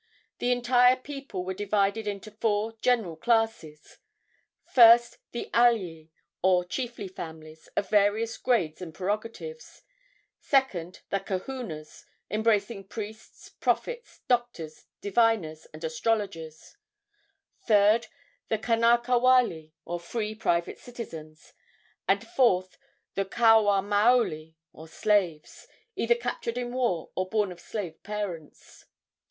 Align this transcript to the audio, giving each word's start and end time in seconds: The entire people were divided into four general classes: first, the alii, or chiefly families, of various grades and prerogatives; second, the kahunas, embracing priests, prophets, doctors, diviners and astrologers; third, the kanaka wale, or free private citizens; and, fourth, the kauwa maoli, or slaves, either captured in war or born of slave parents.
The 0.39 0.51
entire 0.51 0.95
people 0.95 1.45
were 1.45 1.53
divided 1.53 2.07
into 2.07 2.31
four 2.31 2.73
general 2.81 3.15
classes: 3.15 3.99
first, 4.65 5.19
the 5.31 5.51
alii, 5.53 6.09
or 6.41 6.65
chiefly 6.65 7.07
families, 7.07 7.67
of 7.77 7.91
various 7.91 8.35
grades 8.39 8.81
and 8.81 8.95
prerogatives; 8.95 9.83
second, 10.39 11.01
the 11.11 11.19
kahunas, 11.19 12.05
embracing 12.31 12.87
priests, 12.87 13.49
prophets, 13.49 14.21
doctors, 14.27 14.87
diviners 15.01 15.67
and 15.71 15.83
astrologers; 15.83 16.77
third, 17.67 18.07
the 18.47 18.57
kanaka 18.57 19.19
wale, 19.19 19.69
or 19.85 19.99
free 19.99 20.33
private 20.33 20.79
citizens; 20.79 21.53
and, 22.07 22.25
fourth, 22.25 22.79
the 23.13 23.23
kauwa 23.23 23.83
maoli, 23.83 24.55
or 24.73 24.87
slaves, 24.87 25.67
either 25.95 26.15
captured 26.15 26.57
in 26.57 26.73
war 26.73 27.11
or 27.15 27.29
born 27.29 27.51
of 27.51 27.59
slave 27.59 28.01
parents. 28.01 28.85